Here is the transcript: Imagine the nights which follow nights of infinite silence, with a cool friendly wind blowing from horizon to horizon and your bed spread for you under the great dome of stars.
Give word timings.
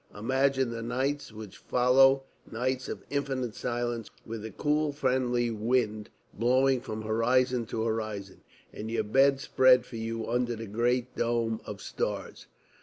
Imagine 0.17 0.71
the 0.71 0.81
nights 0.81 1.31
which 1.31 1.57
follow 1.59 2.23
nights 2.51 2.89
of 2.89 3.03
infinite 3.11 3.53
silence, 3.53 4.09
with 4.25 4.43
a 4.43 4.49
cool 4.49 4.91
friendly 4.91 5.51
wind 5.51 6.09
blowing 6.33 6.81
from 6.81 7.03
horizon 7.03 7.67
to 7.67 7.83
horizon 7.83 8.41
and 8.73 8.89
your 8.89 9.03
bed 9.03 9.39
spread 9.39 9.85
for 9.85 9.97
you 9.97 10.27
under 10.27 10.55
the 10.55 10.65
great 10.65 11.15
dome 11.15 11.61
of 11.65 11.83
stars. 11.83 12.47